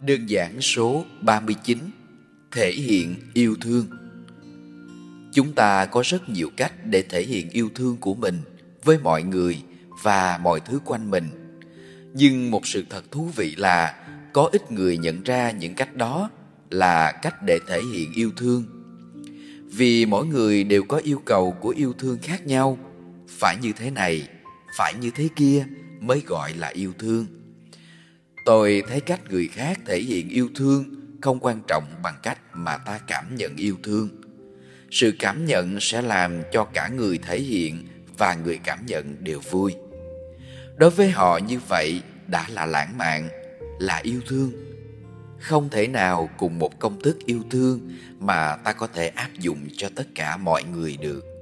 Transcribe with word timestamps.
Đơn 0.00 0.26
giản 0.26 0.60
số 0.60 1.04
39 1.20 1.78
Thể 2.52 2.70
hiện 2.70 3.14
yêu 3.34 3.56
thương 3.60 3.86
Chúng 5.32 5.52
ta 5.52 5.86
có 5.86 6.02
rất 6.06 6.28
nhiều 6.28 6.50
cách 6.56 6.72
để 6.84 7.02
thể 7.02 7.22
hiện 7.22 7.50
yêu 7.50 7.70
thương 7.74 7.96
của 7.96 8.14
mình 8.14 8.38
với 8.84 8.98
mọi 8.98 9.22
người 9.22 9.62
và 10.02 10.40
mọi 10.42 10.60
thứ 10.60 10.78
quanh 10.84 11.10
mình. 11.10 11.24
Nhưng 12.14 12.50
một 12.50 12.66
sự 12.66 12.84
thật 12.90 13.10
thú 13.10 13.30
vị 13.36 13.54
là 13.56 14.06
có 14.32 14.48
ít 14.52 14.72
người 14.72 14.98
nhận 14.98 15.22
ra 15.22 15.50
những 15.50 15.74
cách 15.74 15.96
đó 15.96 16.30
là 16.70 17.12
cách 17.12 17.42
để 17.42 17.58
thể 17.68 17.80
hiện 17.92 18.12
yêu 18.12 18.30
thương. 18.36 18.64
Vì 19.64 20.06
mỗi 20.06 20.26
người 20.26 20.64
đều 20.64 20.82
có 20.84 20.96
yêu 20.96 21.22
cầu 21.24 21.56
của 21.60 21.74
yêu 21.76 21.92
thương 21.98 22.18
khác 22.22 22.46
nhau, 22.46 22.78
phải 23.28 23.56
như 23.62 23.72
thế 23.72 23.90
này, 23.90 24.28
phải 24.76 24.94
như 25.00 25.10
thế 25.14 25.28
kia 25.36 25.66
mới 26.00 26.22
gọi 26.26 26.52
là 26.54 26.68
yêu 26.68 26.92
thương. 26.98 27.26
Tôi 28.48 28.82
thấy 28.88 29.00
cách 29.00 29.20
người 29.30 29.48
khác 29.52 29.80
thể 29.86 30.00
hiện 30.00 30.28
yêu 30.28 30.48
thương 30.56 30.84
không 31.20 31.38
quan 31.40 31.60
trọng 31.68 31.84
bằng 32.02 32.14
cách 32.22 32.38
mà 32.52 32.78
ta 32.78 33.00
cảm 33.06 33.36
nhận 33.36 33.56
yêu 33.56 33.76
thương. 33.82 34.08
Sự 34.90 35.14
cảm 35.18 35.46
nhận 35.46 35.80
sẽ 35.80 36.02
làm 36.02 36.42
cho 36.52 36.64
cả 36.64 36.88
người 36.88 37.18
thể 37.18 37.40
hiện 37.40 37.86
và 38.18 38.34
người 38.34 38.58
cảm 38.64 38.86
nhận 38.86 39.24
đều 39.24 39.40
vui. 39.50 39.74
Đối 40.76 40.90
với 40.90 41.10
họ 41.10 41.38
như 41.38 41.58
vậy 41.68 42.02
đã 42.26 42.46
là 42.48 42.66
lãng 42.66 42.98
mạn, 42.98 43.28
là 43.80 43.96
yêu 43.96 44.20
thương. 44.26 44.52
Không 45.40 45.68
thể 45.68 45.86
nào 45.86 46.30
cùng 46.38 46.58
một 46.58 46.78
công 46.78 47.00
thức 47.00 47.18
yêu 47.26 47.42
thương 47.50 47.96
mà 48.18 48.56
ta 48.56 48.72
có 48.72 48.86
thể 48.86 49.08
áp 49.08 49.30
dụng 49.38 49.68
cho 49.76 49.88
tất 49.96 50.06
cả 50.14 50.36
mọi 50.36 50.62
người 50.64 50.96
được. 50.96 51.37